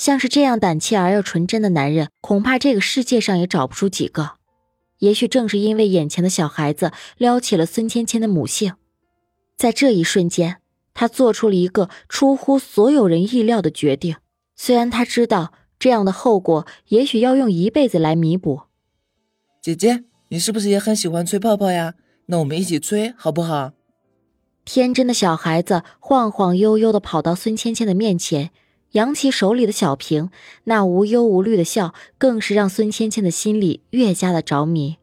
[0.00, 4.30] 像是这样胆怯而又纯真的男人，恐怕这个世界上也找不出几个。
[5.00, 8.72] 也许正是因为眼前的小孩子撩起了孙芊芊的母性，
[9.58, 10.56] 在这一瞬间，
[10.94, 14.16] 他做出了一个出乎所有人意料的决定。
[14.56, 18.62] 虽然他知道这样的后果，也许要用一辈子来弥补。
[19.60, 21.92] 姐姐，你是不是也很喜欢吹泡泡呀？
[22.24, 23.72] 那我们一起吹好不好？
[24.64, 28.50] 天真的小孩子晃晃悠悠的跑到孙芊芊的面前。
[28.92, 30.30] 扬起手里的小瓶，
[30.64, 34.96] 那无忧无虑的笑，更是让孙芊芊的心里越加的着迷。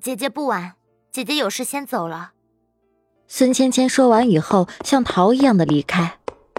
[0.00, 0.74] 姐姐不晚，
[1.10, 2.32] 姐姐有事先走了。
[3.26, 6.18] 孙芊芊说完以后，像逃一样的离开。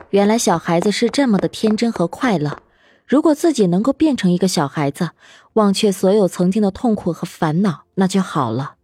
[0.09, 2.61] 原来小孩子是这么的天真和快乐。
[3.05, 5.11] 如果自己能够变成一个小孩子，
[5.53, 8.75] 忘却所有曾经的痛苦和烦恼，那就好了。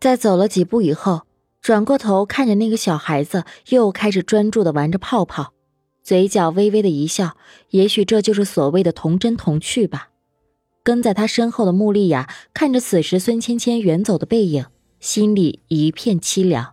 [0.00, 1.22] 在走了几步以后，
[1.60, 5.52] 转过头看着那个小孩子，又开始专注的玩着泡泡。
[6.02, 7.36] 嘴角微微的一笑，
[7.70, 10.08] 也许这就是所谓的童真童趣吧。
[10.82, 14.66] 跟在他身后的穆丽雅看着此时孙芊芊远走的背影，
[14.98, 16.72] 心里一片凄凉。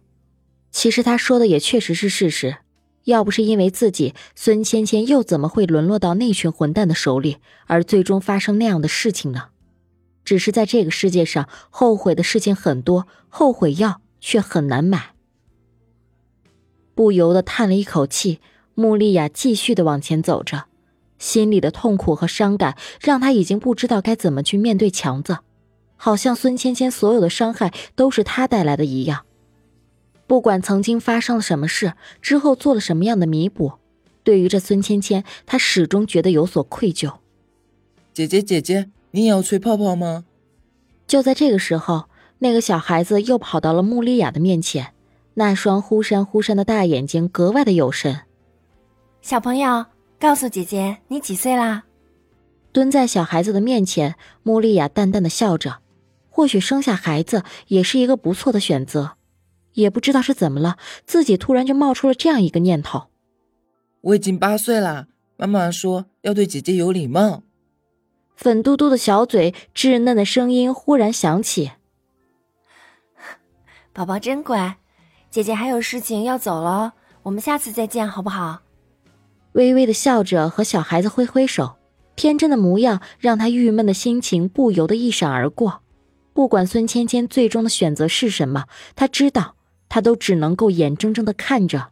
[0.71, 2.57] 其实他说的也确实是事实，
[3.03, 9.49] 要不是因为自己，孙芊芊又怎么会沦落到那群混蛋的手里，而最终发生那样的事情呢？
[10.25, 15.13] 只是在这个世界上，后悔的事情很多，后悔药却很难买。
[16.95, 18.39] 不由得叹了一口气。
[18.79, 20.63] 穆丽亚继续的往前走着，
[21.17, 25.39] 心里的痛苦和伤感让她已经不知道该怎么去面对强子，
[25.97, 29.25] 好像孙芊芊所有的伤害都是他带来的一样。
[30.27, 33.73] 不管曾经发生了什么事，之后做了什么样的弥补，
[34.23, 37.15] 对于这孙芊芊，她始终觉得有所愧疚。
[38.13, 40.23] 姐姐，姐姐，你也要吹泡泡吗？
[41.05, 42.05] 就在这个时候，
[42.37, 44.93] 那个小孩子又跑到了穆丽亚的面前，
[45.33, 48.21] 那双忽闪忽闪的大眼睛格外的有神。
[49.21, 49.85] 小朋友，
[50.19, 51.83] 告诉姐姐，你几岁啦？
[52.71, 55.79] 蹲在小孩子的面前，穆丽亚淡淡的笑着。
[56.29, 59.17] 或许生下孩子也是一个不错的选择。
[59.73, 63.07] 也不知道是怎么了，自己突然就冒出了这样一个念头。
[64.01, 65.07] 我已经八岁了，
[65.37, 67.43] 妈妈说要对姐姐有礼貌。
[68.35, 71.71] 粉嘟嘟的小嘴，稚嫩的声音忽然响起
[73.91, 74.77] ：“宝宝真乖，
[75.29, 76.93] 姐姐还有事情要走了，
[77.23, 78.61] 我们下次再见，好不好？”
[79.59, 81.75] 微微的笑着，和小孩子挥挥手，
[82.15, 85.81] 天真的模样让他郁闷的心情不由得一闪而过。
[86.31, 89.55] 不管孙芊芊最终的选择是什么，他知道，
[89.89, 91.91] 他都只能够眼睁睁的看着。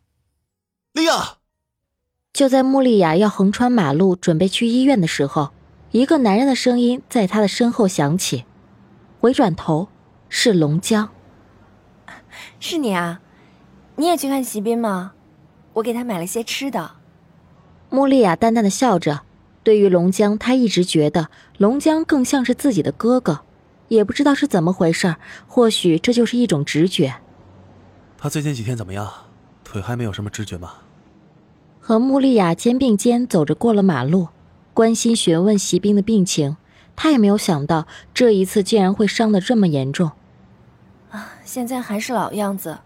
[0.94, 1.39] 莉亚，
[2.31, 5.49] 就在穆丽亚要横穿马路准备去医院的时候，
[5.91, 8.45] 一个男人的声音在他的身后响起。
[9.19, 9.89] 回转头，
[10.29, 11.09] 是龙江。
[12.61, 13.19] 是你啊，
[13.97, 15.11] 你也去看席斌吗？
[15.73, 16.91] 我给他买了些吃的。
[17.90, 19.22] 穆丽亚淡淡的笑着，
[19.64, 23.42] 对于龙江，她一直觉得龙江更像是自己的哥哥，
[23.88, 25.16] 也不知道是怎么回事，
[25.48, 27.16] 或许这就是一种直觉。
[28.18, 29.09] 他最近几天怎么样？
[29.64, 30.74] 腿还没有什么知觉吗？
[31.80, 34.28] 和穆丽亚肩并肩走着过了马路，
[34.74, 36.58] 关心询问席斌的病情，
[36.96, 40.12] 他也没有想到这一次竟然会伤得这么严重。
[41.09, 42.80] 啊，现在还是老样子，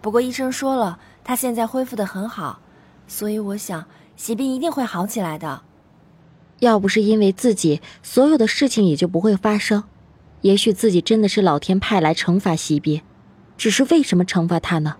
[0.00, 2.58] 不过医生说了，他现在恢复的很好，
[3.06, 3.86] 所以我想。
[4.18, 5.62] 席斌一定会好起来的。
[6.58, 9.84] 要不是因为自己，所有的事情也就不会发生。
[10.40, 13.00] 也许自己真的是老天派来惩罚席斌，
[13.56, 14.96] 只是为什么惩罚他呢？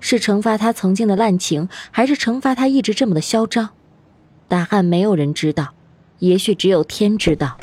[0.00, 3.70] 是惩罚他曾经的滥情，还是惩罚他一直这么的嚣张？
[4.48, 5.74] 答案没有人知道，
[6.20, 7.58] 也许只有天知道。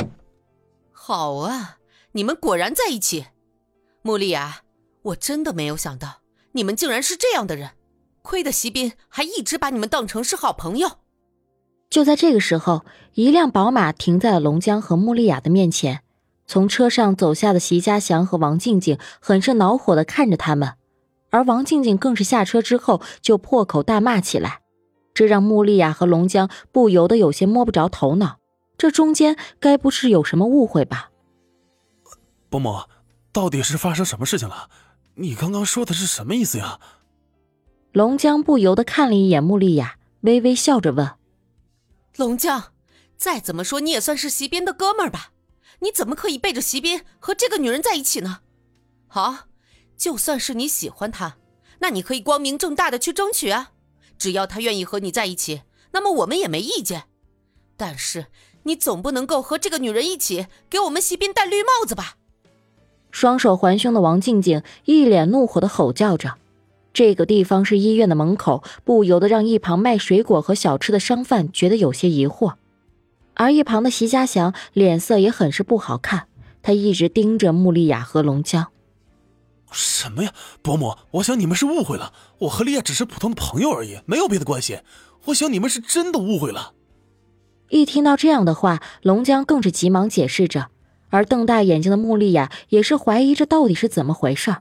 [0.92, 1.78] 好啊，
[2.12, 3.26] 你们果然在一起。
[4.04, 4.62] 穆丽雅，
[5.02, 6.22] 我真的没有想到
[6.52, 7.72] 你们竟然是这样的人。
[8.22, 11.00] 亏得席斌还一直把你们当成是好朋友。
[11.90, 16.04] 就在这个时候，一辆宝马停在了龙江和穆丽亚的面前。
[16.48, 20.74] 从车上走下的席家祥和王静静很是恼火的看着他们，
[21.30, 24.60] 而王静静更是下车之后就破口大骂起来，
[25.14, 28.40] 这让穆丽亚和龙江不由得有些摸不着头脑。
[28.78, 31.12] 这中间该不是有什么误会吧？
[32.50, 32.82] 伯母，
[33.32, 34.70] 到底是发生什么事情了？
[35.16, 36.80] 你刚刚说的是什么意思呀？
[37.94, 41.12] 龙江不由得看了一眼穆丽雅，微微笑着问
[42.16, 42.72] ：“龙江，
[43.18, 45.32] 再怎么说你也算是席斌的哥们儿吧？
[45.80, 48.40] 你怎么可以背着席斌和这个女人在一起呢？
[49.08, 49.48] 好，
[49.98, 51.36] 就算是你喜欢她，
[51.80, 53.72] 那你可以光明正大的去争取啊！
[54.18, 57.04] 只要她愿意和你在一起，那么我们也没意见。
[57.76, 58.28] 但是
[58.64, 62.16] 你总不能够和这个女人一起给我们席斌戴绿帽子吧？
[63.12, 66.38] 双手环胸的王静静一脸怒火的吼叫着。
[66.94, 72.56] 这个地方是医院的门口，不由得让一旁卖水果和小吃的商贩觉得有些疑惑。
[73.34, 76.28] 而一旁的席家祥脸色也很是不好看，
[76.62, 78.68] 他一直盯着穆丽雅和龙江。
[79.72, 84.80] 什么呀，伯母，我想你们是误会了，我和丽亚只是普通的朋友而已，没有别的关系。
[85.28, 86.74] 我想你们是真的误会了。
[87.70, 90.68] 一听到这样的话，龙江更是急忙解释着，
[91.10, 94.58] 而瞪大眼睛的穆丽雅也是怀疑这到底是怎么回事。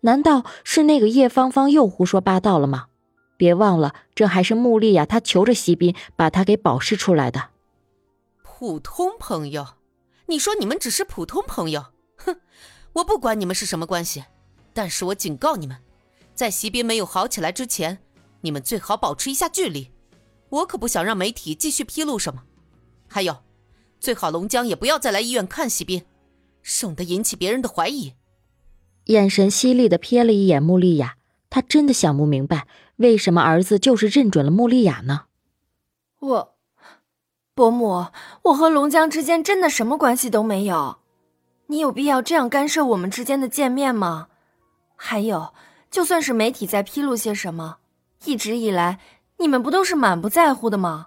[0.00, 2.86] 难道是那个叶芳芳又胡说八道了吗？
[3.36, 7.50] 别忘了，这还是穆丽雅她求着席斌把她给保释出来的。
[8.42, 9.66] 普通朋友，
[10.26, 11.86] 你说你们只是普通朋友？
[12.16, 12.40] 哼，
[12.94, 14.24] 我不管你们是什么关系，
[14.72, 15.76] 但是我警告你们，
[16.34, 17.98] 在席斌没有好起来之前，
[18.40, 19.90] 你们最好保持一下距离。
[20.48, 22.44] 我可不想让媒体继续披露什么。
[23.08, 23.36] 还有，
[24.00, 26.06] 最好龙江也不要再来医院看席斌，
[26.62, 28.14] 省得引起别人的怀疑。
[29.06, 31.16] 眼神犀利的瞥了一眼穆丽雅，
[31.50, 32.66] 他真的想不明白，
[32.96, 35.22] 为什么儿子就是认准了穆丽雅呢？
[36.20, 36.52] 我。
[37.54, 38.08] 伯母，
[38.42, 40.98] 我和龙江之间真的什么关系都没有，
[41.68, 44.28] 你有必要这样干涉我们之间的见面吗？
[44.94, 45.54] 还有，
[45.90, 47.78] 就算是媒体在披露些什么，
[48.26, 48.98] 一直以来
[49.38, 51.06] 你们不都是满不在乎的吗？